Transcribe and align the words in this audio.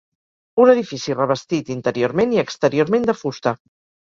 Un 0.63 0.71
edifici 0.71 1.15
revestit 1.17 1.69
interiorment 1.75 2.35
i 2.39 2.43
exteriorment 2.45 3.07
de 3.13 3.17
fusta. 3.21 3.55